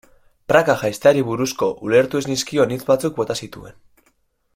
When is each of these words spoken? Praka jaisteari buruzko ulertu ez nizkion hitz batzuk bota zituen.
Praka 0.51 0.75
jaisteari 0.83 1.21
buruzko 1.27 1.69
ulertu 1.89 2.21
ez 2.23 2.27
nizkion 2.31 2.73
hitz 2.77 2.81
batzuk 2.89 3.17
bota 3.21 3.37
zituen. 3.45 3.79